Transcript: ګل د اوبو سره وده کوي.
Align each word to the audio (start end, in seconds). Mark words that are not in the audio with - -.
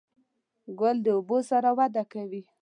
ګل 0.79 0.97
د 1.05 1.07
اوبو 1.17 1.37
سره 1.49 1.69
وده 1.77 2.03
کوي. 2.11 2.41